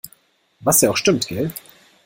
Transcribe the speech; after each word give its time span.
Was 0.61 0.81
ja 0.81 0.89
auch 0.89 0.97
stimmt. 0.97 1.27
Gell? 1.27 1.53